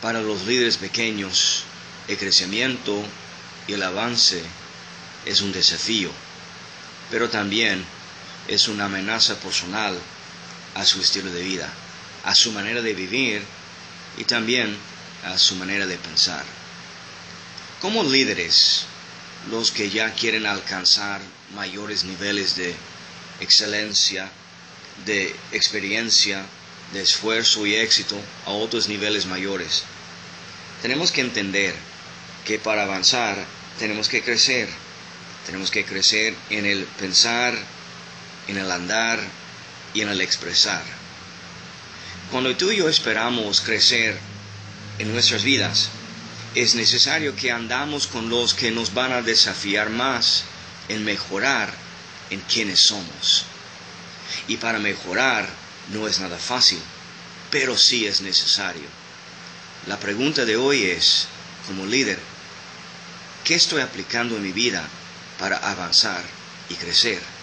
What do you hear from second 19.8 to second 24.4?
ya quieren alcanzar mayores niveles de excelencia,